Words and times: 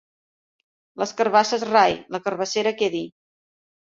Les 1.01 1.11
carabasses 1.19 1.65
rai, 1.71 1.93
la 2.15 2.21
carabassera 2.29 2.73
quedi. 2.81 3.03